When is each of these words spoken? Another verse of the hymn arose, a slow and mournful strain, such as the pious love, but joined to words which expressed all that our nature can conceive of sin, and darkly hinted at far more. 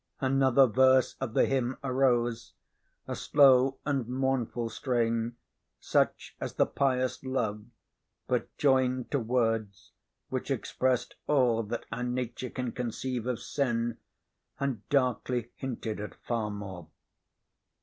Another 0.19 0.65
verse 0.65 1.15
of 1.21 1.35
the 1.35 1.45
hymn 1.45 1.77
arose, 1.83 2.53
a 3.07 3.15
slow 3.15 3.77
and 3.85 4.07
mournful 4.07 4.71
strain, 4.71 5.35
such 5.79 6.35
as 6.39 6.55
the 6.55 6.65
pious 6.65 7.23
love, 7.23 7.63
but 8.27 8.49
joined 8.57 9.11
to 9.11 9.19
words 9.19 9.91
which 10.29 10.49
expressed 10.49 11.13
all 11.27 11.61
that 11.61 11.85
our 11.91 12.01
nature 12.03 12.49
can 12.49 12.71
conceive 12.71 13.27
of 13.27 13.39
sin, 13.39 13.99
and 14.59 14.81
darkly 14.89 15.51
hinted 15.57 15.99
at 15.99 16.15
far 16.15 16.49
more. 16.49 16.87